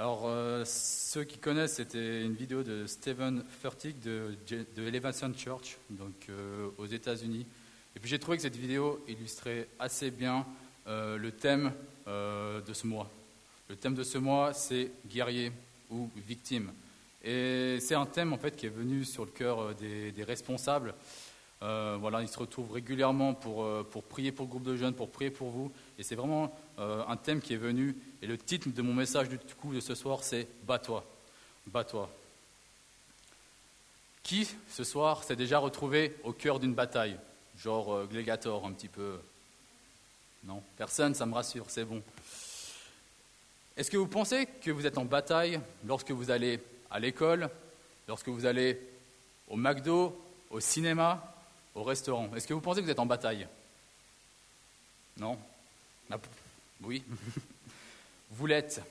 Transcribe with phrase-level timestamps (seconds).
[0.00, 5.76] Alors, euh, ceux qui connaissent, c'était une vidéo de Stephen Furtick de, de Elevation Church,
[5.90, 7.44] donc euh, aux États-Unis.
[7.94, 10.46] Et puis j'ai trouvé que cette vidéo illustrait assez bien
[10.86, 11.74] euh, le thème
[12.06, 13.10] de ce mois.
[13.68, 15.52] Le thème de ce mois, c'est guerrier
[15.90, 16.72] ou victime.
[17.22, 20.94] Et c'est un thème en fait qui est venu sur le cœur des, des responsables.
[21.60, 25.30] Voilà, ils se retrouvent régulièrement pour, pour prier pour le groupe de jeunes, pour prier
[25.30, 25.70] pour vous.
[25.98, 29.38] Et c'est vraiment un thème qui est venu et le titre de mon message du
[29.60, 31.04] coup de ce soir, c'est Bats-toi.
[34.22, 37.16] Qui, ce soir, s'est déjà retrouvé au cœur d'une bataille?
[37.58, 39.18] Genre euh, Glégator, un petit peu.
[40.44, 40.62] Non?
[40.76, 42.02] Personne, ça me rassure, c'est bon.
[43.76, 47.48] Est-ce que vous pensez que vous êtes en bataille lorsque vous allez à l'école,
[48.08, 48.78] lorsque vous allez
[49.48, 50.16] au McDo,
[50.50, 51.34] au cinéma,
[51.74, 53.46] au restaurant Est-ce que vous pensez que vous êtes en bataille?
[55.16, 55.38] Non?
[56.82, 57.04] Oui
[58.30, 58.82] vous l'êtes.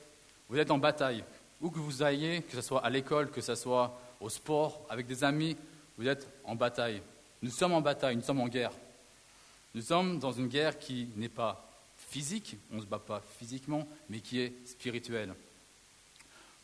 [0.49, 1.23] Vous êtes en bataille.
[1.61, 5.07] Où que vous ayez, que ce soit à l'école, que ce soit au sport, avec
[5.07, 5.57] des amis,
[5.97, 7.01] vous êtes en bataille.
[7.41, 8.71] Nous sommes en bataille, nous sommes en guerre.
[9.75, 13.87] Nous sommes dans une guerre qui n'est pas physique, on ne se bat pas physiquement,
[14.09, 15.33] mais qui est spirituelle.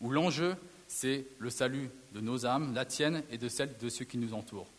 [0.02, 0.56] Où l'enjeu,
[0.88, 4.34] c'est le salut de nos âmes, la tienne et de celle de ceux qui nous
[4.34, 4.70] entourent.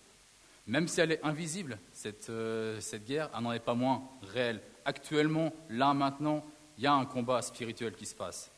[0.66, 4.60] Même si elle est invisible, cette, euh, cette guerre, elle n'en est pas moins réelle.
[4.84, 6.44] Actuellement, là, maintenant,
[6.76, 8.50] il y a un combat spirituel qui se passe.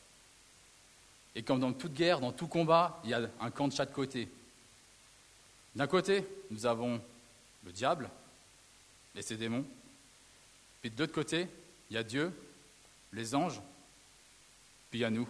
[1.35, 3.93] Et comme dans toute guerre, dans tout combat, il y a un camp de chaque
[3.93, 4.29] côté.
[5.77, 7.01] D'un côté, nous avons
[7.65, 8.11] le diable
[9.15, 9.65] et ses démons.
[10.81, 11.47] Puis de l'autre côté,
[11.91, 12.33] il y a Dieu,
[13.13, 13.61] les anges,
[14.91, 15.29] puis il y a nous.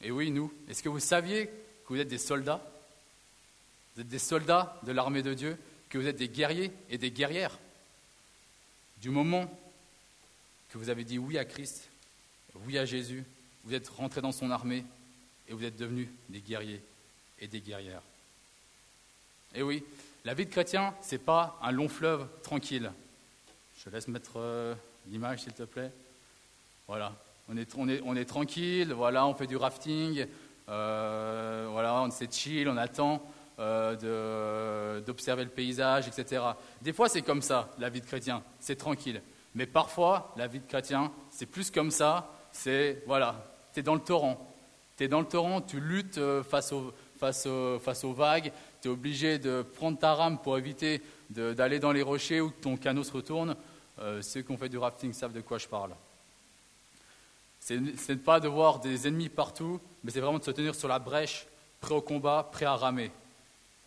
[0.00, 0.52] Et oui, nous.
[0.68, 2.60] Est-ce que vous saviez que vous êtes des soldats?
[3.94, 5.56] Vous êtes des soldats de l'armée de Dieu,
[5.88, 7.58] que vous êtes des guerriers et des guerrières.
[9.00, 9.48] Du moment
[10.68, 11.88] que vous avez dit oui à Christ,
[12.66, 13.24] oui à Jésus,
[13.64, 14.84] vous êtes rentré dans son armée
[15.48, 16.82] et vous êtes devenus des guerriers
[17.38, 18.02] et des guerrières.
[19.54, 19.84] Et oui,
[20.24, 22.90] la vie de chrétien, ce n'est pas un long fleuve tranquille.
[23.84, 24.74] Je laisse mettre euh,
[25.08, 25.92] l'image, s'il te plaît.
[26.88, 27.14] Voilà,
[27.48, 30.26] on est, on, est, on est, tranquille, voilà, on fait du rafting,
[30.68, 33.22] euh, voilà, on s'est chill, on attend
[33.58, 36.42] euh, d'observer le paysage, etc.
[36.82, 39.22] Des fois, c'est comme ça, la vie de chrétien, c'est tranquille.
[39.54, 42.32] Mais parfois, la vie de chrétien, c'est plus comme ça.
[42.50, 44.52] C'est, voilà, tu es dans le torrent.
[44.96, 48.52] Tu es dans le torrent, tu luttes euh, face aux, vagues.
[48.82, 51.00] Tu es obligé de prendre ta rame pour éviter
[51.30, 53.56] d'aller dans les rochers ou que ton canot se retourne.
[54.00, 55.92] Euh, ceux qui ont fait du rafting savent de quoi je parle.
[57.60, 60.88] C'est n'est pas de voir des ennemis partout, mais c'est vraiment de se tenir sur
[60.88, 61.46] la brèche,
[61.80, 63.10] prêt au combat, prêt à ramer.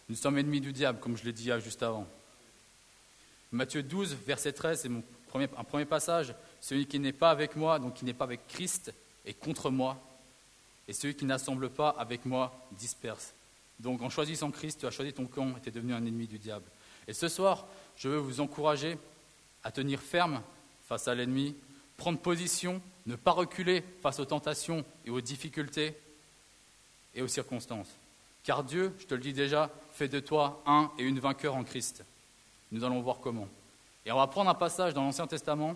[0.10, 2.08] Nous sommes ennemis du diable, comme je l'ai dit juste avant.
[3.52, 5.04] Matthieu 12, verset 13, c'est mon
[5.36, 8.94] un premier passage, celui qui n'est pas avec moi, donc qui n'est pas avec Christ,
[9.26, 9.98] est contre moi,
[10.88, 13.34] et celui qui n'assemble pas avec moi disperse.
[13.80, 16.28] Donc en choisissant Christ, tu as choisi ton camp et tu es devenu un ennemi
[16.28, 16.66] du diable.
[17.08, 18.98] Et ce soir, je veux vous encourager
[19.64, 20.42] à tenir ferme
[20.88, 21.56] face à l'ennemi,
[21.98, 25.96] prendre position, ne pas reculer face aux tentations et aux difficultés
[27.16, 27.90] et aux circonstances.
[28.44, 31.64] Car Dieu, je te le dis déjà, fait de toi un et une vainqueur en
[31.64, 32.04] Christ.
[32.72, 33.48] Nous allons voir comment.
[34.06, 35.76] Et on va prendre un passage dans l'Ancien Testament,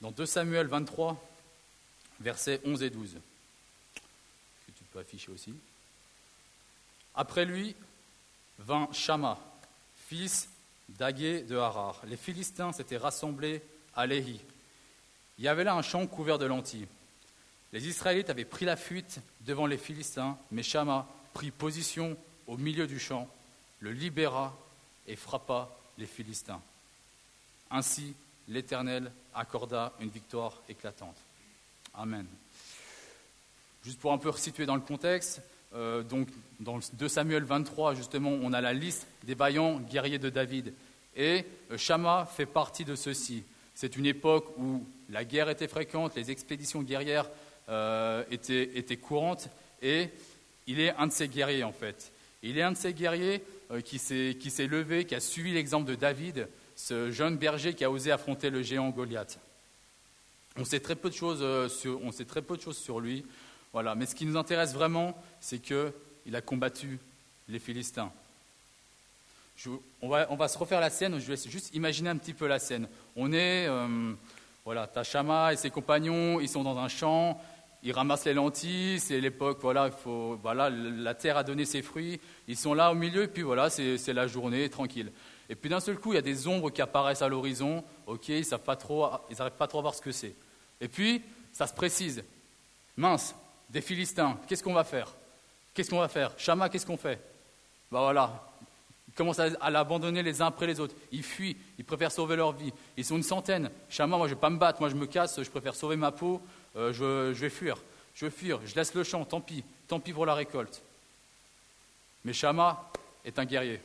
[0.00, 1.22] dans 2 Samuel 23,
[2.20, 3.16] versets 11 et 12,
[4.66, 5.54] que tu peux afficher aussi.
[7.14, 7.76] Après lui
[8.58, 9.38] vint Shama,
[10.08, 10.48] fils
[10.88, 12.00] d'Agué de Harar.
[12.06, 13.62] Les Philistins s'étaient rassemblés
[13.94, 14.40] à Léhi.
[15.36, 16.88] Il y avait là un champ couvert de lentilles.
[17.72, 22.16] Les Israélites avaient pris la fuite devant les Philistins, mais Shama prit position
[22.46, 23.28] au milieu du champ,
[23.80, 24.56] le libéra
[25.06, 26.60] et frappa les Philistins.
[27.70, 28.14] Ainsi,
[28.48, 31.16] l'Éternel accorda une victoire éclatante.
[31.94, 32.26] Amen.
[33.84, 35.42] Juste pour un peu resituer dans le contexte,
[35.74, 36.28] euh, donc
[36.60, 40.72] dans 2 Samuel 23, justement, on a la liste des vaillants guerriers de David.
[41.16, 43.42] Et euh, Shama fait partie de ceux-ci.
[43.74, 47.28] C'est une époque où la guerre était fréquente, les expéditions guerrières
[47.68, 49.48] euh, étaient, étaient, courantes,
[49.80, 50.10] et
[50.66, 52.12] il est un de ces guerriers en fait.
[52.42, 53.42] Il est un de ces guerriers
[53.84, 58.10] qui s'est levé, qui a suivi l'exemple de David, ce jeune berger qui a osé
[58.10, 59.38] affronter le géant Goliath.
[60.56, 63.00] On sait très peu de choses euh, sur, on sait très peu de choses sur
[63.00, 63.24] lui.
[63.72, 63.94] Voilà.
[63.94, 66.98] Mais ce qui nous intéresse vraiment, c'est qu'il a combattu
[67.48, 68.12] les Philistins.
[70.02, 72.46] on, va, on, va, se refaire la scène, je vais juste imaginer un petit peu
[72.46, 72.86] la scène.
[73.16, 74.12] On est, euh,
[74.64, 77.40] voilà, Tachama et ses compagnons, ils sont dans un champ,
[77.82, 81.82] ils ramassent les lentilles, c'est l'époque, voilà, il faut, voilà, la terre a donné ses
[81.82, 85.10] fruits, ils sont là au milieu, et puis voilà, c'est la journée, tranquille.
[85.48, 87.84] Et puis d'un seul coup, il y a des ombres qui apparaissent à l'horizon.
[88.06, 90.34] Ok, ils n'arrivent pas, trop à voir ce que c'est.
[90.80, 92.24] Et puis, ça se précise.
[92.96, 93.34] Mince,
[93.68, 94.38] des Philistins.
[94.48, 95.12] Qu'est-ce qu'on va faire?
[95.74, 96.32] Qu'est-ce qu'on va faire?
[96.38, 97.20] Chama, qu'est-ce qu'on fait?
[97.90, 98.50] Ben voilà,
[99.08, 100.94] ils commencent à, l'abandonner les uns après les autres.
[101.10, 102.72] Ils fuient, ils préfèrent sauver leur vie.
[102.96, 103.70] Ils sont une centaine.
[103.90, 105.96] Chama, moi je ne vais pas me battre, moi je me casse, je préfère sauver
[105.96, 106.40] ma peau,
[106.76, 107.76] euh, je, vais fuir.
[108.14, 110.82] Je vais fuir, je laisse le champ, tant pis, tant pis pour la récolte.
[112.24, 112.90] Mais Chama
[113.24, 113.80] est un guerrier.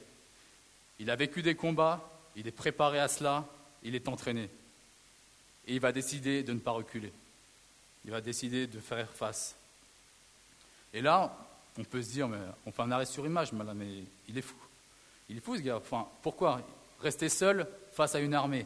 [1.00, 2.02] Il a vécu des combats,
[2.36, 3.46] il est préparé à cela,
[3.84, 4.50] il est entraîné.
[5.68, 7.12] Et il va décider de ne pas reculer.
[8.06, 9.56] Il va décider de faire face.
[10.94, 11.38] Et là,
[11.78, 14.56] on peut se dire, mais on fait un arrêt sur image, mais il est fou.
[15.30, 15.78] Il est fou ce gars.
[15.78, 16.62] Enfin, pourquoi
[17.02, 18.66] rester seul face à une armée?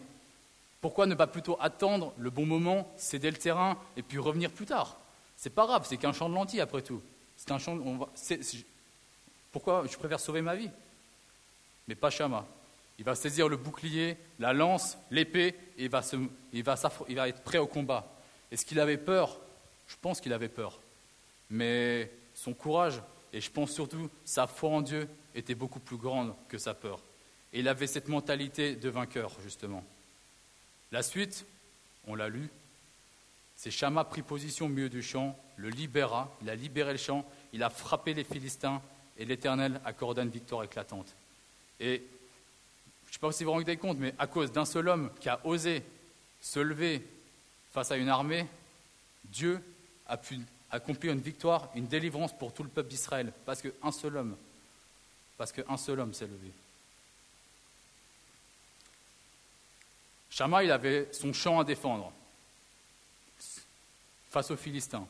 [0.82, 4.66] Pourquoi ne pas plutôt attendre le bon moment, céder le terrain et puis revenir plus
[4.66, 4.98] tard?
[5.38, 7.02] C'est pas grave, c'est qu'un champ de lentilles après tout.
[7.38, 7.78] C'est un champ.
[9.52, 10.70] Pourquoi je préfère sauver ma vie?
[11.88, 12.46] Mais pas Chama.
[13.00, 16.02] Il va saisir le bouclier, la lance, l'épée, et il va,
[16.54, 16.76] il, va
[17.10, 18.08] il va être prêt au combat.
[18.52, 19.40] Est-ce qu'il avait peur?
[19.88, 20.80] Je pense qu'il avait peur.
[21.50, 23.02] Mais son courage,
[23.34, 27.00] et je pense surtout sa foi en Dieu, était beaucoup plus grande que sa peur.
[27.54, 29.84] Et il avait cette mentalité de vainqueur, justement.
[30.92, 31.46] La suite,
[32.08, 32.50] on l'a lu,
[33.56, 37.26] c'est Chama pris position au milieu du champ, le libéra, il a libéré le champ,
[37.54, 38.82] il a frappé les Philistins,
[39.18, 41.14] et l'Éternel accorda une victoire éclatante.
[41.80, 42.04] Et
[43.04, 45.12] je ne sais pas si vous vous rendez compte, mais à cause d'un seul homme
[45.20, 45.84] qui a osé
[46.42, 47.06] se lever
[47.72, 48.48] face à une armée,
[49.26, 49.62] Dieu
[50.08, 50.40] a pu
[50.72, 54.36] accomplir une victoire, une délivrance pour tout le peuple d'Israël, parce qu'un seul homme
[55.42, 56.52] parce qu'un seul homme s'est levé.
[60.32, 62.12] Shama, il avait son champ à défendre
[64.30, 65.06] face aux Philistins.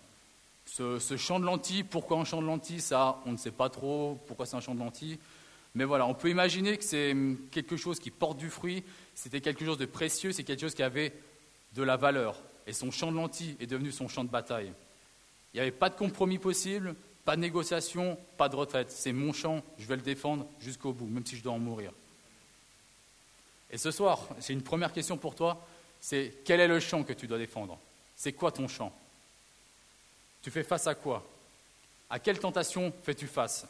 [0.66, 4.20] Ce, champ de lentilles, pourquoi un champ de lentilles Ça, on ne sait pas trop
[4.26, 5.20] pourquoi c'est un champ de lentilles.
[5.76, 7.16] Mais voilà, on peut imaginer que c'est
[7.52, 8.84] quelque chose qui porte du fruit,
[9.14, 11.14] c'était quelque chose de précieux, c'est quelque chose qui avait
[11.76, 12.36] de la valeur.
[12.66, 14.72] Et son champ de lentilles est devenu son champ de bataille.
[15.54, 16.96] Il n'y avait pas de compromis possible,
[17.26, 18.90] pas de négociation, pas de retraite.
[18.90, 21.92] C'est mon champ, je vais le défendre jusqu'au bout, même si je dois en mourir.
[23.72, 25.66] Et ce soir, j'ai une première question pour toi,
[26.00, 27.80] c'est quel est le champ que tu dois défendre?
[28.16, 28.94] C'est quoi ton champ
[30.42, 31.26] Tu fais face à quoi?
[32.10, 33.66] À quelle tentation fais-tu face?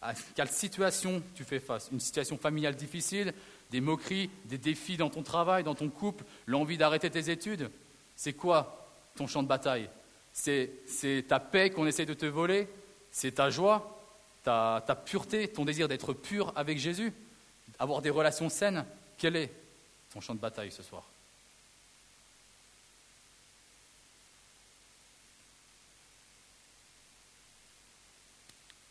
[0.00, 1.88] À quelle situation tu fais face?
[1.92, 3.32] Une situation familiale difficile
[3.70, 7.70] Des moqueries Des défis dans ton travail, dans ton couple L'envie d'arrêter tes études?
[8.16, 9.88] C'est quoi ton champ de bataille?
[10.32, 12.66] C'est ta paix qu'on essaie de te voler,
[13.10, 14.02] c'est ta joie,
[14.42, 17.12] ta, ta pureté, ton désir d'être pur avec Jésus,
[17.78, 18.84] avoir des relations saines?
[19.18, 19.50] Quel est
[20.12, 21.04] ton champ de bataille ce soir?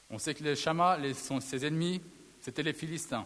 [0.10, 0.98] On sait que les Chamas,
[1.40, 2.02] ses ennemis,
[2.42, 3.26] c'était les Philistins.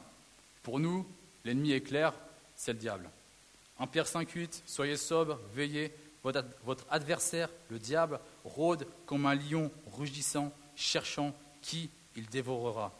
[0.62, 1.08] Pour nous,
[1.44, 2.14] l'ennemi est clair,
[2.56, 3.10] c'est le diable.
[3.78, 5.92] En Pierre 5.8, soyez sobres, veillez,
[6.64, 12.94] votre adversaire, le diable, rôde comme un lion rugissant, cherchant qui il dévorera.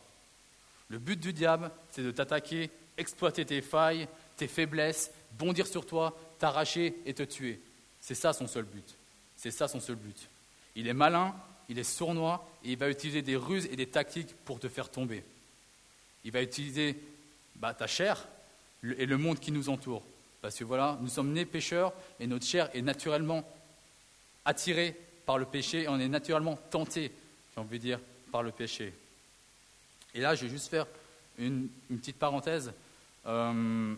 [0.90, 4.08] Le but du diable, c'est de t'attaquer, exploiter tes failles,
[4.38, 7.60] tes faiblesses, bondir sur toi, t'arracher et te tuer.
[8.02, 8.96] C'est ça son seul but.
[9.36, 10.28] C'est ça son seul but.
[10.76, 11.36] Il est malin,
[11.70, 14.90] il est sournois et il va utiliser des ruses et des tactiques pour te faire
[14.90, 15.24] tomber.
[16.24, 16.96] Il va utiliser
[17.56, 18.28] bah, ta chair
[18.84, 20.04] et le monde qui nous entoure.
[20.42, 23.44] Parce que voilà, nous sommes nés pécheurs et notre chair est naturellement
[24.44, 24.96] attirée
[25.26, 27.12] par le péché et on est naturellement tenté,
[27.54, 28.00] j'ai envie de dire,
[28.32, 28.94] par le péché.
[30.14, 30.86] Et là, je vais juste faire
[31.38, 32.72] une, petite parenthèse.
[33.28, 33.96] Euh,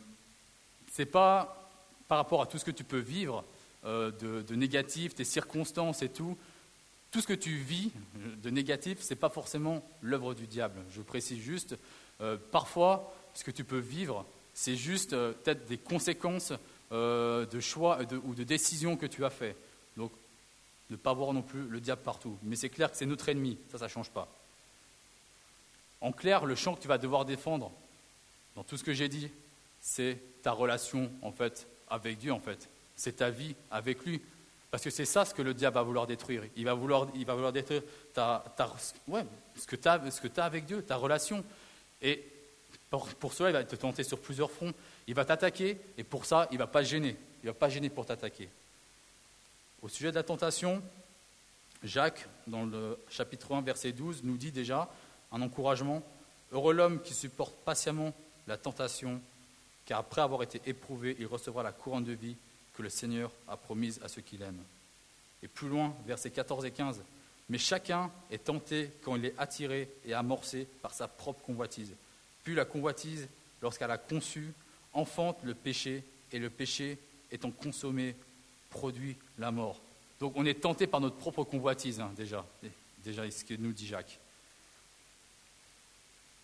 [0.91, 1.69] c'est pas
[2.07, 3.43] par rapport à tout ce que tu peux vivre
[3.85, 6.37] euh, de, négatif, tes circonstances et tout.
[7.11, 7.91] Tout ce que tu vis
[8.43, 10.81] de négatif, ce n'est pas forcément l'œuvre du diable.
[10.91, 11.77] Je précise juste,
[12.19, 16.53] euh, parfois, ce que tu peux vivre, c'est juste euh, peut-être des conséquences
[16.89, 19.57] de choix ou de décisions que tu as fait.
[19.97, 20.11] Donc,
[20.89, 22.37] ne pas voir non plus le diable partout.
[22.43, 24.29] Mais c'est clair que c'est notre ennemi, ça, ça ne change pas.
[25.99, 27.73] En clair, le champ que tu vas devoir défendre,
[28.57, 29.29] dans tout ce que j'ai dit,
[29.79, 32.67] c'est ta relation, en fait, avec Dieu, en fait.
[32.95, 34.19] C'est ta vie avec lui.
[34.71, 36.41] Parce que c'est ça ce que le diable va vouloir détruire.
[36.55, 37.83] Il va vouloir, il va vouloir détruire
[38.15, 38.43] ta,
[39.09, 39.23] ouais,
[39.55, 41.45] ce que tu as, as, avec Dieu, ta relation.
[42.01, 42.25] Et
[42.89, 44.73] pour, cela, il va te tenter sur plusieurs fronts.
[45.05, 47.15] Il va t'attaquer et pour ça, il ne va pas gêner.
[47.43, 48.49] Il ne va pas gêner pour t'attaquer.
[49.83, 50.81] Au sujet de la tentation,
[51.83, 54.89] Jacques, dans le chapitre 1, verset 12, nous dit déjà
[55.31, 56.01] un encouragement.
[56.51, 58.15] Heureux l'homme qui supporte patiemment
[58.47, 59.21] la tentation,
[59.85, 62.35] car après avoir été éprouvé, il recevra la couronne de vie
[62.73, 64.61] que le Seigneur a promise à ceux qu'il aime.
[65.43, 67.01] Et plus loin, versets 14 et 15,
[67.49, 71.93] mais chacun est tenté quand il est attiré et amorcé par sa propre convoitise.
[72.43, 73.27] Puis la convoitise,
[73.61, 74.51] lorsqu'elle a conçu,
[74.93, 76.97] enfante le péché, et le péché,
[77.31, 78.15] étant consommé,
[78.69, 79.79] produit la mort.
[80.19, 82.45] Donc on est tenté par notre propre convoitise, hein, déjà.
[83.03, 84.19] Déjà, ce que nous dit Jacques.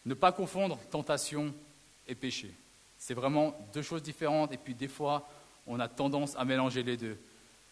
[0.05, 1.53] Ne pas confondre tentation
[2.07, 2.53] et péché.
[2.97, 5.27] C'est vraiment deux choses différentes, et puis des fois,
[5.67, 7.17] on a tendance à mélanger les deux.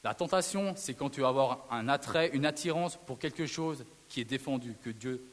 [0.04, 4.20] La tentation, c'est quand tu vas avoir un attrait, une attirance pour quelque chose qui
[4.20, 5.24] est défendu, que Dieu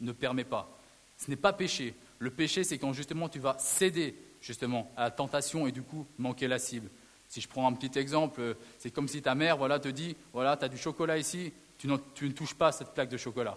[0.00, 0.68] ne permet pas.
[1.16, 1.94] Ce n'est pas péché.
[2.18, 6.06] Le péché, c'est quand justement tu vas céder justement à la tentation et du coup
[6.18, 6.88] manquer la cible.
[7.28, 10.56] Si je prends un petit exemple, c'est comme si ta mère voilà, te dit, voilà,
[10.56, 13.56] tu as du chocolat ici, tu, tu, ne touches pas cette plaque de chocolat.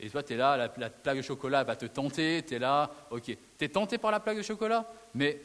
[0.00, 2.90] Et toi, tu es là, la, plaque de chocolat va te tenter, tu es là,
[3.10, 3.24] ok.
[3.24, 5.40] Tu es tenté par la plaque de chocolat, mais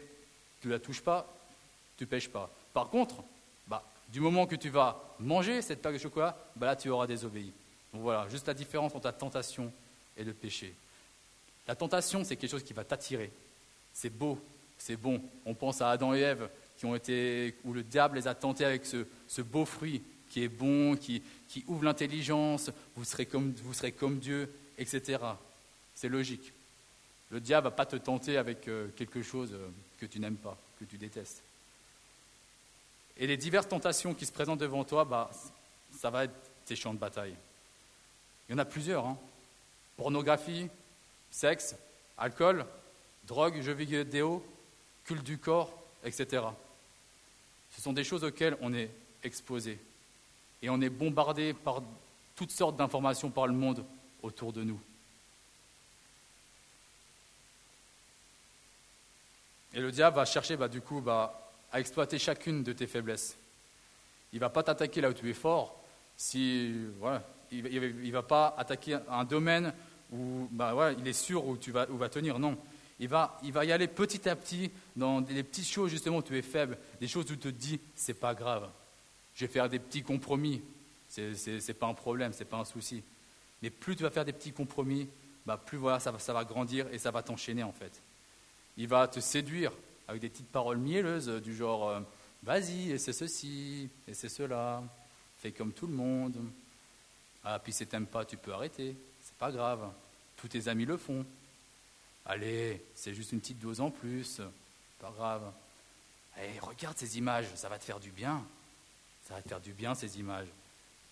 [0.62, 1.28] tu la touches pas,
[1.98, 2.50] tu pêches pas.
[2.74, 3.16] Par contre,
[3.68, 7.08] bah, du moment que tu vas manger cette plaque de chocolat, bah là, tu auras
[7.08, 7.52] désobéi.
[7.94, 9.72] Donc voilà, juste la différence entre la tentation
[10.18, 10.74] et le péché.
[11.68, 13.32] La tentation, c'est quelque chose qui va t'attirer.
[13.94, 14.40] C'est beau,
[14.78, 15.22] c'est bon.
[15.46, 18.66] On pense à Adam et Ève, qui ont été, où le diable les a tentés
[18.66, 21.22] avec ce, beau fruit qui est bon, qui,
[21.68, 25.20] ouvre l'intelligence, vous serez, comme, Dieu, etc.
[25.96, 26.52] C'est logique.
[27.32, 29.68] Le diable ne va pas te tenter avec euh, quelque chose euh,
[30.00, 31.42] que tu n'aimes pas, que tu détestes.
[33.18, 35.32] Et les diverses tentations qui se présentent devant toi, bah,
[35.98, 36.34] ça va être
[36.66, 37.36] tes champs de bataille.
[38.48, 39.06] Il y en a plusieurs.
[39.06, 39.18] Hein.
[39.98, 40.68] Pornographie,
[41.32, 41.76] sexe,
[42.18, 42.66] alcool,
[43.26, 44.46] drogue, jeux vidéo,
[45.06, 46.44] culte du corps, etc.
[47.76, 48.90] Ce sont des choses auxquelles on est
[49.24, 49.80] exposé.
[50.62, 51.82] Et on est bombardé par
[52.36, 53.86] toutes sortes d'informations par le monde
[54.22, 54.80] autour de nous.
[59.74, 63.38] Et le diable va chercher bah, du coup bah, à exploiter chacune de tes faiblesses.
[64.32, 65.82] Il ne va pas t'attaquer là où tu es fort.
[66.18, 69.74] Si, voilà, il ne va pas attaquer un domaine
[70.12, 72.40] où bah, il est sûr où tu vas, où va tenir.
[72.40, 72.58] Non.
[73.00, 76.22] Il va, il va y aller petit à petit dans des petites choses justement où
[76.22, 78.70] tu es faible, des choses où tu te dis c'est pas grave.
[79.36, 80.62] Je vais faire des petits compromis.
[81.08, 83.04] C'est n'est pas un problème, c'est pas un souci.
[83.62, 85.10] Mais plus tu vas faire des petits compromis,
[85.46, 88.02] bah, plus voilà, ça, va, grandir et ça va t'enchaîner en fait.
[88.78, 89.72] Il va te séduire
[90.08, 92.00] avec des petites paroles mielleuses du genre euh,
[92.44, 94.84] vas-y, et c'est ceci, et c'est cela,
[95.38, 96.38] fais comme tout le monde.
[97.44, 99.92] Ah, puis si t'aimes pas, tu peux arrêter, c'est pas grave.
[100.36, 101.26] Tous tes amis le font.
[102.26, 104.42] Allez, c'est juste une petite dose en plus,
[105.00, 105.52] pas grave.
[106.36, 108.46] Allez, regarde ces images, ça va te faire du bien.
[109.28, 110.48] Ça va te faire du bien ces images.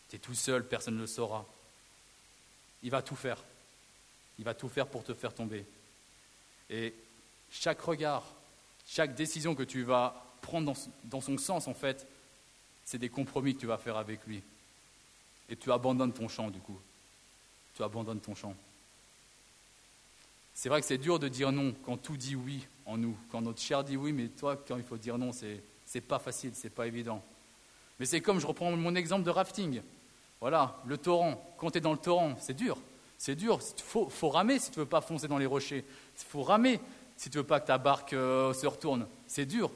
[0.09, 1.45] Tu es tout seul, personne ne le saura.
[2.83, 3.37] Il va tout faire.
[4.37, 5.65] Il va tout faire pour te faire tomber.
[6.69, 6.93] Et
[7.51, 8.23] chaque regard,
[8.87, 12.07] chaque décision que tu vas prendre dans, son sens, en fait,
[12.85, 14.43] c'est des compromis que tu vas faire avec lui.
[15.49, 16.79] Et tu abandonnes ton champ, du coup.
[17.75, 18.55] Tu abandonnes ton champ.
[20.53, 23.41] C'est vrai que c'est dur de dire non quand tout dit oui en nous, quand
[23.41, 26.51] notre chair dit oui, mais toi, quand il faut dire non, c'est, c'est pas facile,
[26.53, 27.23] c'est pas évident.
[28.03, 29.81] Mais c'est comme, je reprends mon exemple de rafting.
[30.41, 31.41] Voilà, le torrent.
[31.57, 32.77] Quand tu es dans le torrent, c'est dur.
[33.17, 33.61] C'est dur.
[33.77, 35.85] Il faut, ramer si tu ne veux pas foncer dans les rochers.
[35.87, 36.81] Il faut ramer
[37.15, 39.07] si tu ne veux pas que ta barque euh, se retourne.
[39.25, 39.71] C'est dur.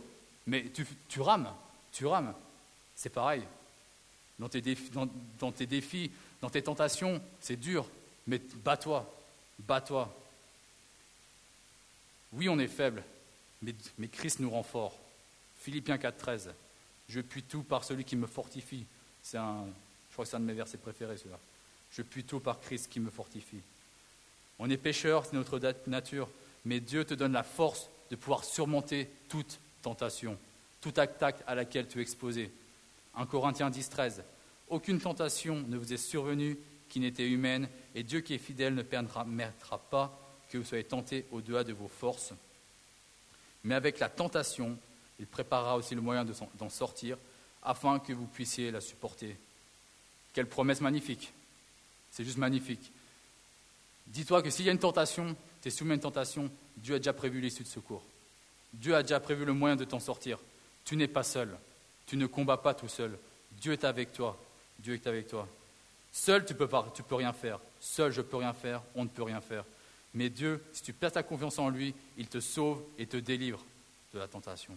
[0.46, 0.66] Mais
[1.08, 1.48] tu, rames.
[1.94, 2.34] Tu rames.
[2.98, 3.44] C'est pareil.
[4.40, 4.92] Dans tes, défis,
[5.40, 7.88] dans tes défis, dans tes tentations, c'est dur.
[8.28, 9.10] Mais bats-toi.
[9.60, 10.14] Bats-toi.
[12.34, 13.06] Oui, on est faible,
[13.62, 13.74] mais,
[14.12, 15.00] Christ nous rend fort.
[15.62, 16.50] Philippiens 4.13.
[17.10, 18.86] Je puis tout par celui qui me fortifie.
[19.22, 19.66] C'est un,
[20.10, 21.40] je crois que c'est un de mes versets préférés, celui-là.
[21.92, 23.62] Je puis tout par Christ qui me fortifie.
[24.60, 26.30] On est pécheur, c'est notre nature,
[26.66, 30.38] mais Dieu te donne la force de pouvoir surmonter toute tentation,
[30.82, 32.52] toute attaque à laquelle tu es exposé.
[33.16, 34.24] 1 Corinthiens 10, 13.
[34.70, 36.58] Aucune tentation ne vous est survenue
[36.90, 41.26] qui n'était humaine, et Dieu qui est fidèle ne permettra pas que vous soyez tentés
[41.32, 42.34] au-delà de vos forces.
[43.64, 44.78] Mais avec la tentation,
[45.20, 47.18] il préparera aussi le moyen d'en sortir
[47.64, 49.36] afin que vous puissiez la supporter.
[50.34, 51.34] Quelle promesse magnifique.
[52.12, 52.92] C'est juste magnifique.
[54.08, 56.98] Dis-toi que s'il y a une tentation, tu es soumis à une tentation, Dieu a
[57.00, 58.04] déjà prévu l'issue de secours.
[58.74, 60.40] Dieu a déjà prévu le moyen de t'en sortir.
[60.86, 61.58] Tu n'es pas seul.
[62.06, 63.18] Tu ne combats pas tout seul.
[63.60, 64.38] Dieu est avec toi.
[64.80, 65.48] Dieu est avec toi.
[66.12, 67.60] Seul, tu ne peux, peux rien faire.
[67.80, 68.82] Seul, je ne peux rien faire.
[68.96, 69.66] On ne peut rien faire.
[70.14, 73.64] Mais Dieu, si tu places ta confiance en lui, il te sauve et te délivre
[74.14, 74.74] de la tentation.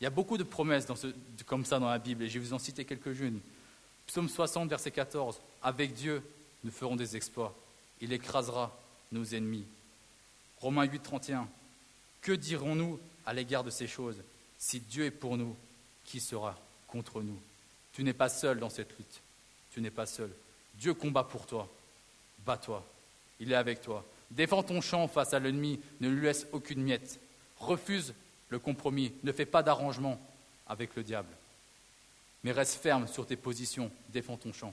[0.00, 0.86] Il y a beaucoup de promesses
[1.46, 3.40] comme ça dans la Bible, et je vais vous en citer quelques-unes.
[4.06, 5.40] Psaume 60, verset 14.
[5.62, 6.22] Avec Dieu,
[6.64, 7.54] nous ferons des exploits.
[8.00, 8.76] Il écrasera
[9.12, 9.64] nos ennemis.
[10.60, 11.48] Romains 8, 31.
[12.20, 14.22] Que dirons-nous à l'égard de ces choses
[14.58, 15.56] Si Dieu est pour nous,
[16.04, 17.38] qui sera contre nous?
[17.92, 19.20] Tu n'es pas seul dans cette lutte.
[19.72, 20.30] Tu n'es pas seul.
[20.74, 21.68] Dieu combat pour toi.
[22.46, 22.84] Bats-toi.
[23.40, 24.04] Il est avec toi.
[24.30, 27.18] Défends ton champ face à l'ennemi, ne lui laisse aucune miette.
[27.58, 28.14] Refuse
[28.48, 30.20] le compromis, ne fais pas d'arrangement
[30.66, 31.34] avec le diable.
[32.44, 34.72] mais reste ferme sur tes positions, défends ton champ.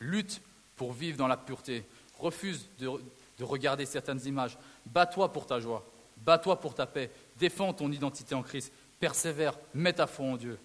[0.00, 0.40] Lutte
[0.76, 1.84] pour vivre dans la pureté,
[2.18, 2.90] refuse de,
[3.38, 5.84] de regarder certaines images, bats-toi pour ta joie,
[6.18, 10.58] bats-toi pour ta paix, défends ton identité en Christ, persévère, mets ta foi en Dieu.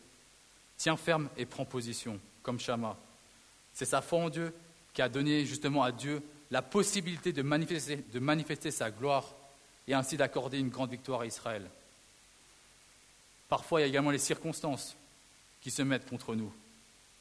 [0.78, 2.98] Tiens ferme et prends position, comme Shama.
[3.74, 4.54] C'est sa foi en Dieu
[4.94, 6.22] qui a donné justement à Dieu
[6.52, 7.42] la possibilité de
[8.20, 9.34] manifester sa gloire
[9.88, 11.70] et ainsi d'accorder une grande victoire à Israël.
[13.50, 14.96] Parfois, il y a également les circonstances
[15.62, 16.54] qui se mettent contre nous.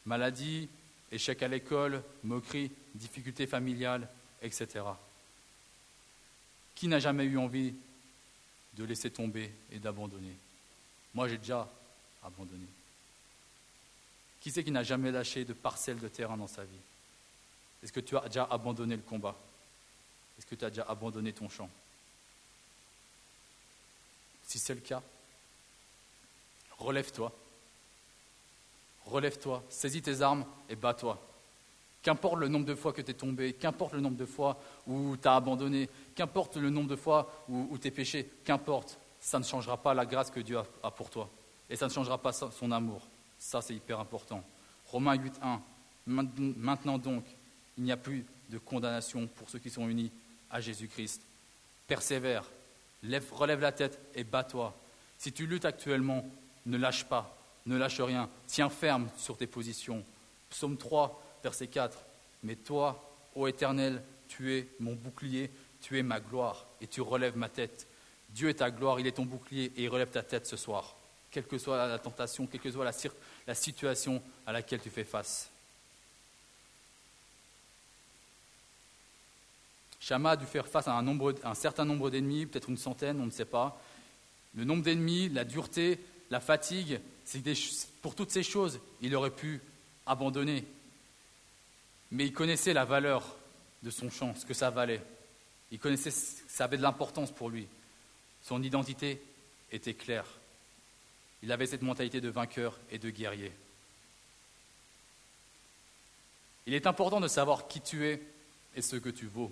[0.07, 0.69] Maladie,
[1.11, 4.09] échec à l'école, moquerie, difficultés familiales,
[4.40, 4.85] etc.
[6.75, 7.75] Qui n'a jamais eu envie
[8.75, 10.37] de laisser tomber et d'abandonner?
[11.14, 11.69] Moi, j'ai déjà
[12.25, 12.66] abandonné.
[14.40, 16.81] Qui c'est qui n'a jamais lâché de parcelles de terrain dans sa vie?
[17.83, 19.37] Est-ce que tu as déjà abandonné le combat?
[20.38, 21.71] Est-ce que tu as déjà abandonné ton champ?
[24.52, 25.00] Si c'est le cas,
[26.76, 27.32] relève-toi.
[29.06, 31.18] Relève-toi, saisis tes armes et bats-toi.
[32.02, 35.16] Qu'importe le nombre de fois que tu es tombé, qu'importe le nombre de fois où
[35.16, 39.44] tu as abandonné, qu'importe le nombre de fois où, tu es péché, qu'importe, ça ne
[39.44, 41.30] changera pas la grâce que Dieu a, pour toi.
[41.71, 43.00] Et ça ne changera pas son amour.
[43.38, 44.44] Ça, c'est hyper important.
[44.88, 45.61] Romains 8.1.
[46.04, 47.25] Maintenant donc,
[47.78, 50.12] il n'y a plus de condamnation pour ceux qui sont unis
[50.50, 51.23] à Jésus-Christ.
[51.87, 52.44] Persévère,
[53.32, 54.75] relève la tête et bats-toi.
[55.18, 56.28] Si tu luttes actuellement,
[56.66, 60.04] ne lâche pas, ne lâche rien, tiens ferme sur tes positions.
[60.50, 61.99] Psaume 3, verset 4.
[62.42, 63.02] Mais toi,
[63.35, 67.87] ô Éternel, tu es mon bouclier, tu es ma gloire, et tu relèves ma tête.
[68.30, 70.97] Dieu est ta gloire, il est ton bouclier, et il relève ta tête ce soir,
[71.30, 72.90] quelle que soit la tentation, quelle que soit
[73.47, 75.51] la, situation à laquelle tu fais face.
[80.12, 83.31] Shama a dû faire face à un, certain nombre d'ennemis, peut-être une centaine, on ne
[83.31, 83.81] sait pas.
[84.54, 87.00] Le nombre d'ennemis, la dureté, la fatigue,
[88.02, 89.62] pour toutes ces choses, il aurait pu
[90.04, 90.66] abandonner.
[92.11, 93.25] Mais il connaissait la valeur
[93.83, 95.03] de son chant, ce que ça valait.
[95.70, 97.66] Il connaissait, ça avait de l'importance pour lui.
[98.42, 99.18] Son identité
[99.70, 100.27] était claire.
[101.42, 103.51] Il avait cette mentalité de vainqueur et de guerrier.
[106.66, 108.20] Il est important de savoir qui tu es
[108.77, 109.51] et ce que tu vaux.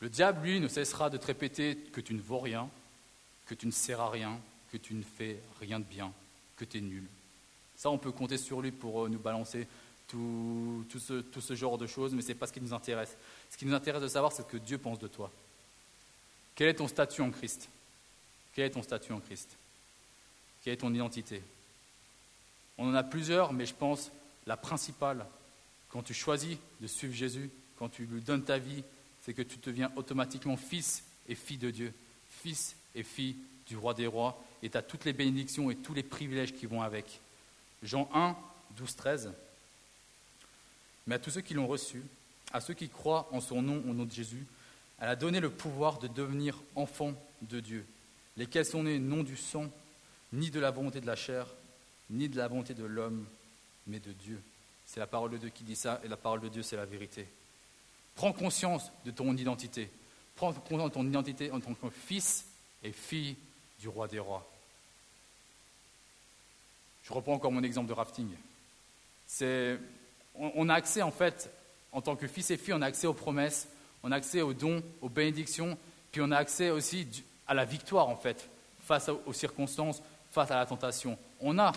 [0.00, 2.68] Le diable, lui, ne cessera de te répéter que tu ne vaux rien,
[3.46, 4.38] que tu ne sers à rien,
[4.72, 6.12] que tu ne fais rien de bien,
[6.56, 7.04] que tu es nul.
[7.76, 9.66] Ça, on peut compter sur lui pour euh, nous balancer
[10.08, 13.16] tout, ce, genre de choses, mais ce n'est pas ce qui nous intéresse.
[13.50, 15.30] Ce qui nous intéresse de savoir, c'est ce que Dieu pense de toi.
[16.54, 17.68] Quel est ton statut en Christ?
[18.52, 19.56] Quel est ton statut en Christ?
[20.62, 21.42] Quelle est ton identité?
[22.78, 24.10] On en a plusieurs, mais je pense
[24.46, 25.26] la principale,
[25.88, 28.84] quand tu choisis de suivre Jésus, quand tu lui donnes ta vie,
[29.24, 31.92] c'est que tu deviens automatiquement fils et fille de Dieu,
[32.28, 35.94] fils et fille du roi des rois, et tu as toutes les bénédictions et tous
[35.94, 37.20] les privilèges qui vont avec.
[37.82, 38.36] Jean 1,
[38.76, 39.32] 12, 13
[41.06, 42.02] mais à tous ceux qui l'ont reçu,
[42.52, 44.46] à ceux qui croient en son nom, au nom de Jésus,
[44.98, 47.84] elle a donné le pouvoir de devenir enfants de Dieu,
[48.36, 49.70] lesquels sont nés non du sang,
[50.32, 51.46] ni de la volonté de la chair,
[52.10, 53.26] ni de la volonté de l'homme,
[53.86, 54.40] mais de Dieu.
[54.86, 56.86] C'est la parole de Dieu qui dit ça, et la parole de Dieu, c'est la
[56.86, 57.26] vérité.
[58.14, 59.90] Prends conscience de ton identité.
[60.36, 62.46] Prends conscience de ton identité en tant que fils
[62.82, 63.36] et fille
[63.80, 64.48] du roi des rois.
[67.02, 68.28] Je reprends encore mon exemple de rafting.
[69.26, 69.78] C'est
[70.34, 71.50] on, a accès en fait,
[71.92, 73.68] en tant que fils et fille, on a accès aux promesses,
[74.02, 75.78] on a accès aux dons, aux bénédictions,
[76.12, 77.06] puis on a accès aussi
[77.46, 78.48] à la victoire en fait,
[78.80, 81.18] face aux circonstances, face à la tentation.
[81.40, 81.72] On a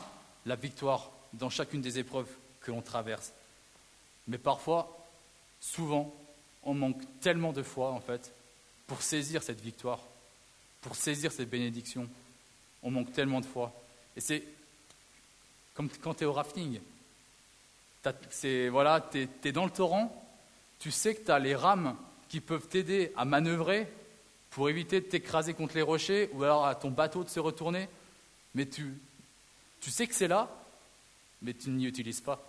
[0.45, 2.29] la victoire dans chacune des épreuves
[2.61, 3.33] que l'on traverse.
[4.27, 4.97] Mais parfois,
[5.59, 6.13] souvent,
[6.67, 8.31] on manque tellement de foi en fait
[8.85, 10.01] pour saisir cette victoire,
[10.81, 12.07] pour saisir cette bénédiction.
[12.83, 13.73] On manque tellement de foi.
[14.15, 14.43] Et c'est
[15.73, 16.79] comme quand tu es au rafting
[18.29, 20.25] c'est voilà, tu es, dans le torrent,
[20.79, 21.95] tu sais que tu as les rames
[22.29, 23.87] qui peuvent t'aider à manœuvrer
[24.49, 27.89] pour éviter de t'écraser contre les rochers ou alors à ton bateau de se retourner,
[28.55, 28.93] mais tu,
[29.81, 30.49] tu sais que c'est là,
[31.41, 32.41] mais tu n'y utilises pas.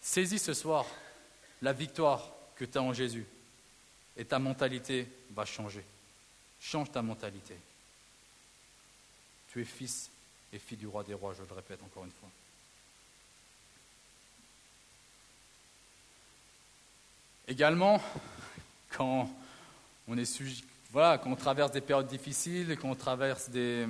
[0.00, 0.86] Saisis ce soir
[1.62, 3.26] la victoire que tu as en Jésus
[4.16, 5.84] et ta mentalité va changer.
[6.60, 7.56] Change ta mentalité.
[9.48, 10.10] Tu es fils
[10.52, 12.28] et fille du roi des rois, je le répète encore une fois.
[17.48, 18.02] Également,
[18.90, 19.30] quand
[20.08, 20.24] on, est
[21.36, 23.86] traverse des périodes difficiles, quand on traverse des,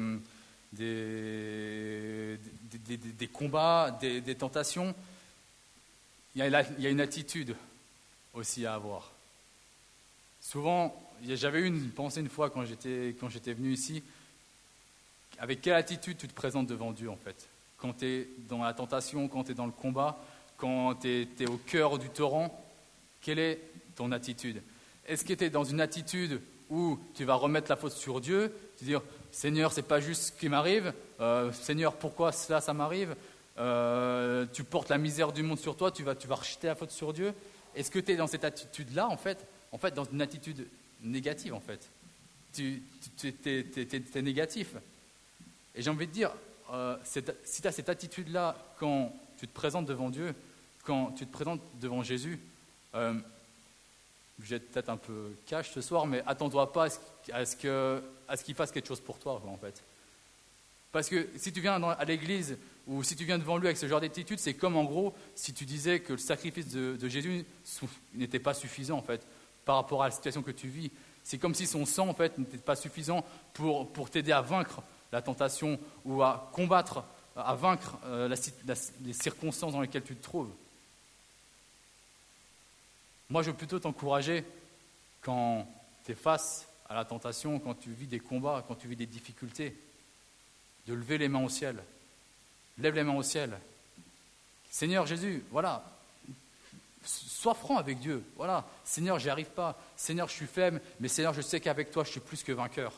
[0.72, 2.38] des,
[3.32, 4.94] combats, des, tentations,
[6.36, 6.42] il
[6.78, 7.56] y, a, une attitude
[8.34, 9.10] aussi à avoir.
[10.38, 10.94] Souvent,
[11.26, 14.02] j'avais une pensée une fois quand j'étais, quand j'étais venu ici,
[15.38, 17.48] avec quelle attitude tu te présentes devant Dieu en fait?
[17.78, 20.22] Quand tu es dans la tentation, quand tu es dans le combat,
[20.58, 22.62] quand tu es, au cœur du torrent,
[23.22, 23.58] quelle est
[23.94, 24.62] ton attitude?
[25.06, 28.52] Est-ce que tu es dans une attitude où tu vas remettre la faute sur Dieu,
[28.78, 29.00] te dire
[29.32, 33.16] Seigneur, c'est pas juste ce qui m'arrive, euh, Seigneur, pourquoi cela, ça m'arrive?
[33.58, 36.74] Euh, Tu portes la misère du monde sur toi, tu vas, tu vas rejeter la
[36.74, 37.34] faute sur Dieu
[37.74, 40.66] Est-ce que tu es dans cette attitude-là, en fait, en fait, dans une attitude
[41.02, 41.90] négative, en fait
[42.52, 42.82] Tu,
[43.44, 44.74] es, négatif.
[45.74, 46.30] Et j'ai envie de dire,
[46.72, 50.34] euh, si tu as cette attitude-là quand tu te présentes devant Dieu,
[50.84, 52.40] quand tu te présentes devant Jésus,
[52.94, 53.14] euh,
[54.42, 56.88] je vais peut-être un peu cash ce soir, mais attends-toi pas
[57.32, 59.82] à ce, qu'il fasse quelque chose pour toi, en fait.
[60.92, 62.56] Parce que si tu viens à l'église
[62.86, 65.52] ou si tu viens devant lui avec ce genre d'attitude, c'est comme en gros si
[65.52, 67.44] tu disais que le sacrifice de, Jésus
[68.14, 69.26] n'était pas suffisant, en fait,
[69.64, 70.90] par rapport à la situation que tu vis.
[71.24, 74.82] C'est comme si son sang, en fait, n'était pas suffisant pour, pour t'aider à vaincre
[75.10, 78.34] la tentation ou à combattre, à vaincre euh,
[79.04, 80.50] les circonstances dans lesquelles tu te trouves.
[83.28, 84.44] Moi, je veux plutôt t'encourager
[85.22, 85.66] quand
[86.04, 89.06] tu es face à la tentation, quand tu vis des combats, quand tu vis des
[89.06, 89.76] difficultés,
[90.86, 91.82] de lever les mains au ciel.
[92.78, 93.58] Lève les mains au ciel.
[94.70, 95.84] Seigneur Jésus, voilà,
[97.04, 98.22] sois franc avec Dieu.
[98.36, 99.78] Voilà, Seigneur, j'y arrive pas.
[99.96, 102.92] Seigneur, je suis faible, mais Seigneur, je sais qu'avec toi, je suis plus que vainqueur.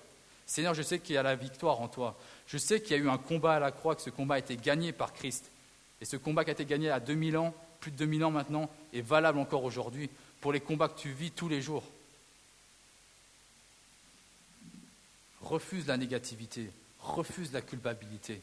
[0.46, 2.16] Seigneur, je sais qu'il y a la victoire en toi.
[2.46, 4.38] Je sais qu'il y a eu un combat à la croix, que ce combat a
[4.38, 5.50] été gagné par Christ.
[6.00, 8.70] Et ce combat qui a été gagné à 2000 ans, plus de 2000 ans maintenant,
[8.92, 10.08] est valable encore aujourd'hui
[10.40, 11.84] pour les combats que tu vis tous les jours.
[15.42, 18.40] Refuse la négativité, refuse la culpabilité.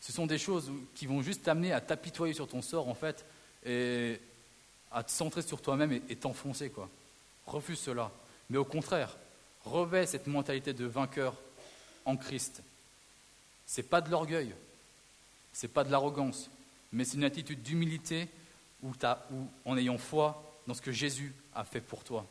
[0.00, 3.24] Ce sont des choses qui vont juste t'amener à t'apitoyer sur ton sort, en fait,
[3.66, 4.18] et
[4.90, 6.88] à te centrer sur toi-même et t'enfoncer, quoi.
[7.46, 8.10] Refuse cela.
[8.48, 9.16] Mais au contraire,
[9.64, 11.34] revêt cette mentalité de vainqueur
[12.04, 12.62] en Christ.
[13.66, 14.54] Ce n'est pas de l'orgueil,
[15.52, 16.50] ce n'est pas de l'arrogance,
[16.92, 18.28] mais c'est une attitude d'humilité
[18.82, 18.92] où,
[19.64, 22.26] en ayant foi dans ce que Jésus a fait pour toi.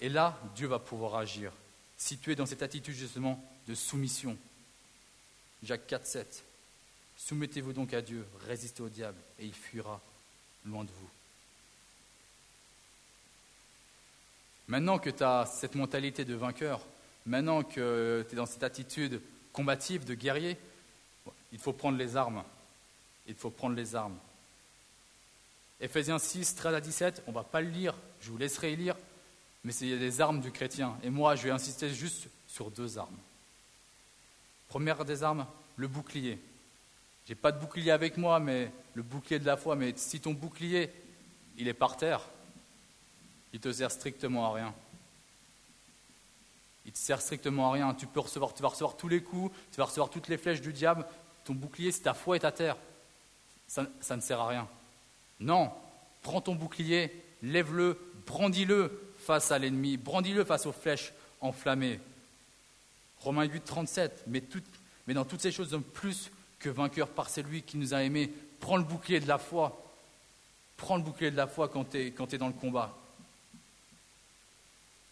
[0.00, 1.52] Et là, Dieu va pouvoir agir,
[1.96, 4.36] si tu es dans cette attitude justement de soumission.
[5.62, 6.44] Jacques 4, 7.
[7.16, 10.00] Soumettez-vous donc à Dieu, résistez au diable, et il fuira
[10.64, 11.10] loin de vous.
[14.68, 16.80] Maintenant que tu as cette mentalité de vainqueur,
[17.24, 19.20] maintenant que tu es dans cette attitude
[19.52, 20.56] combative de guerrier,
[21.52, 22.42] il faut prendre les armes.
[23.26, 24.18] Il faut prendre les armes.
[25.80, 28.96] Éphésiens 6, 13 à 17, on ne va pas le lire, je vous laisserai lire,
[29.62, 30.96] mais c'est des armes du chrétien.
[31.02, 33.16] Et moi, je vais insister juste sur deux armes.
[34.68, 36.38] Première des armes, le bouclier.
[37.26, 39.74] J'ai pas de bouclier avec moi, mais le bouclier de la foi.
[39.76, 40.90] Mais si ton bouclier,
[41.58, 42.20] il est par terre,
[43.52, 44.74] il te sert strictement à rien.
[46.84, 47.94] Il te sert strictement à rien.
[47.94, 50.60] Tu peux recevoir, tu vas recevoir tous les coups, tu vas recevoir toutes les flèches
[50.60, 51.04] du diable.
[51.44, 52.76] Ton bouclier, si ta foi est à terre,
[53.66, 54.68] ça, ça ne sert à rien.
[55.40, 55.72] Non,
[56.22, 57.12] prends ton bouclier,
[57.42, 62.00] lève-le, brandis-le face à l'ennemi, brandis-le face aux flèches enflammées.
[63.20, 67.76] Romains 8, 37, mais, dans toutes ces choses, sommes plus que vainqueurs par celui qui
[67.76, 68.32] nous a aimés.
[68.60, 69.82] Prends le bouclier de la foi.
[70.76, 72.96] Prends le bouclier de la foi quand tu es, dans le combat.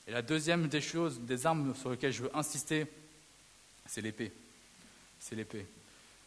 [0.06, 2.86] Et la deuxième des choses, des armes sur lesquelles je veux insister,
[3.86, 4.32] c'est l'épée.
[5.18, 5.66] C'est l'épée.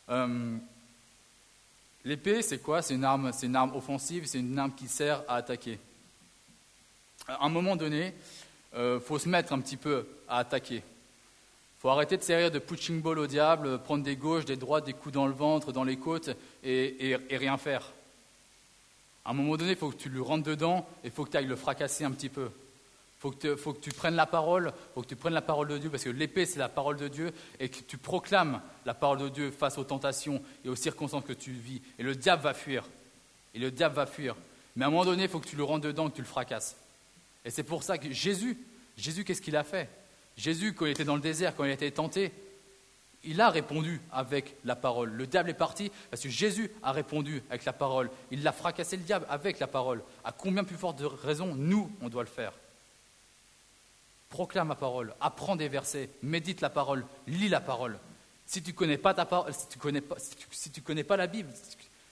[0.10, 0.58] Euh,
[2.03, 2.82] l'épée, c'est quoi?
[2.82, 5.80] C'est une arme, une arme offensive, c'est une arme qui sert à attaquer.
[7.27, 8.13] À un moment donné,
[8.73, 10.82] il euh, faut se mettre un petit peu à attaquer.
[11.78, 14.86] Il faut arrêter de servir de punching ball au diable, prendre des gauches, des droites,
[14.86, 16.32] des coups dans le ventre, dans les côtes
[16.63, 17.94] et, rien faire.
[19.24, 21.30] À un moment donné, il faut que tu lui rentres dedans et il faut que
[21.30, 22.50] tu ailles le fracasser un petit peu.
[23.24, 25.90] Il faut, que tu prennes la parole, faut que tu prennes la parole de Dieu,
[25.90, 29.30] parce que l'épée, c'est la parole de Dieu, et que tu proclames la parole de
[29.30, 31.82] Dieu face aux tentations et aux circonstances que tu vis.
[32.00, 32.86] Et le diable va fuir.
[33.54, 34.36] Et le diable va fuir.
[34.76, 36.28] Mais à un moment donné, il faut que tu le rentres dedans, que tu le
[36.28, 36.76] fracasses.
[37.44, 38.58] Et c'est pour ça que Jésus,
[38.98, 39.90] Jésus, qu'est-ce qu'il a fait?
[40.38, 42.32] Jésus, quand il était dans le désert, quand il a été tenté,
[43.23, 45.10] il a répondu avec la parole.
[45.10, 48.10] Le diable est parti parce que Jésus a répondu avec la parole.
[48.32, 50.04] Il a fracassé le diable avec la parole.
[50.23, 52.54] À combien plus forte de raison, nous, on doit le faire?
[54.30, 57.97] Proclame la parole, apprends des versets, médite la parole, lis la parole.
[58.45, 60.15] Si tu ne connais pas ta parole, si tu connais pas,
[60.86, 61.50] connais pas la Bible,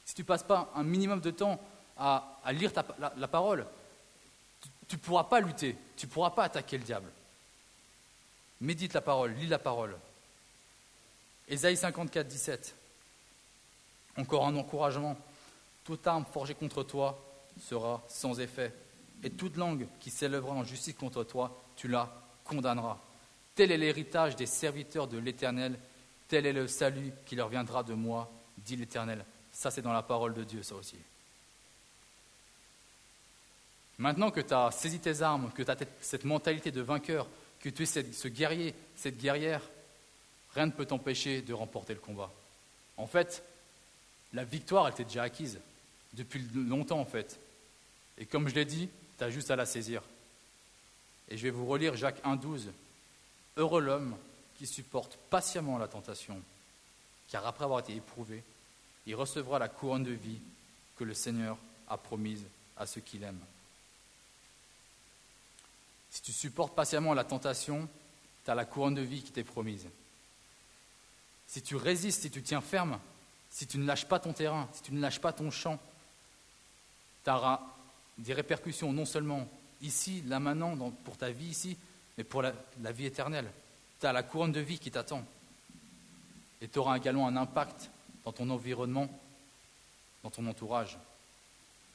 [0.03, 1.61] si tu passes pas un minimum de temps
[1.97, 2.71] à, lire
[3.17, 3.65] la, parole,
[4.87, 7.09] tu ne pourras pas lutter, tu ne pourras pas attaquer le diable.
[8.65, 9.95] Médite la parole, lis la parole.
[11.47, 12.75] Ésaïe 54, 17.
[14.17, 15.15] Encore un encouragement.
[15.83, 17.23] Toute arme forgée contre toi
[17.61, 18.73] sera sans effet,
[19.23, 22.11] et toute langue qui s'élèvera en justice contre toi tu la
[22.43, 22.97] condamneras.
[23.53, 25.77] Tel est l'héritage des serviteurs de l'Éternel.
[26.27, 29.23] Tel est le salut qui leur viendra de moi, dit l'Éternel.
[29.51, 30.97] Ça, c'est dans la parole de Dieu, ça aussi.
[33.99, 37.27] Maintenant que tu as saisi tes armes, que tu as cette mentalité de vainqueur,
[37.65, 39.59] que tu es ce guerrier, cette guerrière,
[40.53, 42.31] rien ne peut t'empêcher de remporter le combat.
[42.95, 43.43] En fait,
[44.33, 45.59] la victoire, elle t'est déjà acquise,
[46.13, 47.39] depuis longtemps en fait.
[48.19, 50.03] Et comme je l'ai dit, tu as juste à la saisir.
[51.27, 52.67] Et je vais vous relire Jacques 1,12.
[53.57, 54.15] Heureux l'homme
[54.59, 56.39] qui supporte patiemment la tentation,
[57.29, 58.43] car après avoir été éprouvé,
[59.07, 60.37] il recevra la couronne de vie
[60.97, 62.43] que le Seigneur a promise
[62.77, 63.43] à ceux qui l'aiment.
[66.15, 67.89] Si tu supportes patiemment la tentation,
[68.45, 69.85] tu as la couronne de vie qui t'est promise.
[71.45, 73.01] Si tu résistes, si tu tiens ferme,
[73.49, 75.77] si tu ne lâches pas ton terrain, si tu ne lâches pas ton champ,
[77.25, 77.59] tu auras
[78.17, 79.45] des répercussions non seulement
[79.81, 81.77] ici, là maintenant, pour ta vie ici,
[82.17, 82.53] mais pour la,
[82.93, 83.51] vie éternelle.
[83.99, 85.25] Tu as la couronne de vie qui t'attend.
[86.61, 87.89] Et tu auras également un impact
[88.23, 89.09] dans ton environnement,
[90.23, 90.97] dans ton entourage.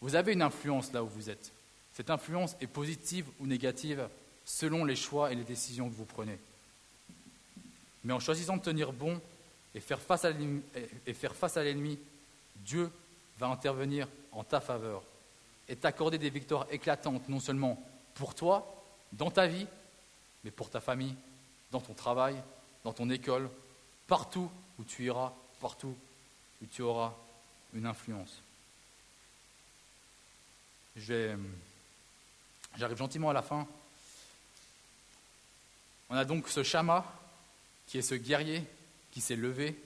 [0.02, 1.52] Vous avez une influence là où vous êtes.
[2.00, 4.08] Cette influence est positive ou négative
[4.46, 6.38] selon les choix et les décisions que vous prenez.
[8.04, 9.20] Mais en choisissant de tenir bon
[9.74, 10.30] et faire face à
[11.62, 11.98] l'ennemi,
[12.56, 12.90] Dieu
[13.38, 15.02] va intervenir en ta faveur
[15.68, 17.78] et t'accorder des victoires éclatantes, non seulement
[18.14, 18.82] pour toi,
[19.12, 19.66] dans ta vie,
[20.42, 21.16] mais pour ta famille,
[21.70, 22.42] dans ton travail,
[22.82, 23.50] dans ton école,
[24.06, 25.94] partout où tu iras, partout
[26.62, 27.12] où tu auras
[27.74, 28.40] une influence.
[32.78, 33.66] J'arrive gentiment à la fin.
[36.08, 37.04] On a donc ce Shama,
[37.86, 38.64] qui est ce guerrier
[39.12, 39.76] qui s'est levé,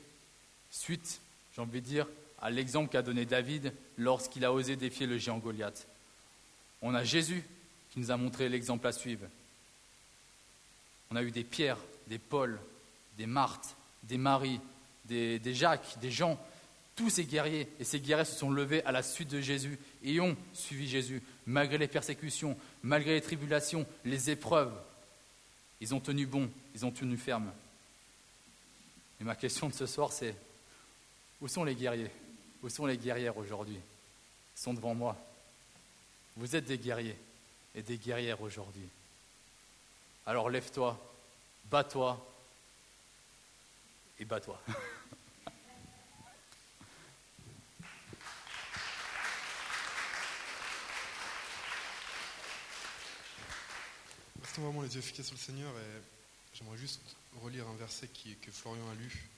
[0.71, 1.21] suite,
[1.55, 2.07] j'ai envie de dire,
[2.41, 5.87] à l'exemple qu'a donné David lorsqu'il a osé défier le géant Goliath.
[6.83, 7.43] On a Jésus
[7.91, 9.27] qui nous a montré l'exemple à suivre.
[11.11, 12.61] On a eu des Pierre, des Paul,
[13.17, 14.61] des Marthe, des Marie,
[15.07, 16.39] des, des Jacques, des Jean,
[16.97, 17.69] tous ces guerriers.
[17.81, 21.23] Et ces guerriers se sont levés à la suite de Jésus et ont suivi Jésus,
[21.47, 24.73] malgré les persécutions, malgré les tribulations, les épreuves.
[25.81, 27.53] Ils ont tenu bon, ils ont tenu ferme.
[29.21, 30.35] Et ma question de ce soir, c'est
[31.41, 32.11] où sont les guerriers?
[32.63, 33.77] Où sont les guerrières aujourd'hui?
[33.77, 35.17] Ils sont devant moi.
[36.37, 37.19] Vous êtes des guerriers
[37.75, 38.89] et des guerrières aujourd'hui.
[40.27, 40.99] Alors lève-toi,
[41.71, 42.25] bats-toi
[44.19, 44.61] et bats-toi.
[54.59, 57.01] Vraiment les yeux fixés sur le Seigneur et j'aimerais juste
[57.43, 59.29] relire un verset qui, que Florian a lu.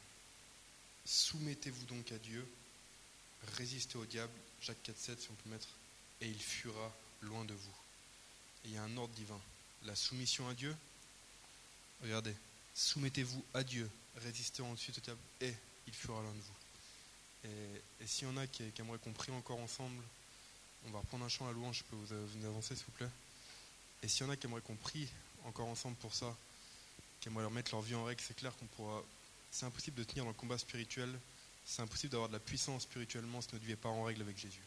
[1.07, 2.47] Soumettez-vous donc à Dieu,
[3.57, 5.69] résistez au diable, Jacques 4,7 si on peut mettre,
[6.21, 7.75] et il fuira loin de vous.
[8.67, 9.41] Il y a un ordre divin.
[9.85, 10.77] La soumission à Dieu,
[12.03, 12.35] regardez,
[12.75, 15.55] soumettez-vous à Dieu, résistez ensuite au diable, et
[15.87, 17.49] il fuira loin de vous.
[18.03, 20.03] Et, s'il y en a qui, aimeraient qu'on prie encore ensemble,
[20.87, 23.09] on va reprendre un chant à louange, je peux vous avancer s'il vous plaît?
[24.03, 25.09] Et s'il y en a qui aimeraient qu'on prie
[25.45, 26.37] encore ensemble pour ça,
[27.21, 29.03] qui aimeraient remettre leur vie en règle, c'est clair qu'on pourra
[29.51, 31.09] c'est impossible de tenir le combat spirituel,
[31.65, 34.37] c'est impossible d'avoir de la puissance spirituellement si notre vie n'est pas en règle avec
[34.37, 34.63] Jésus.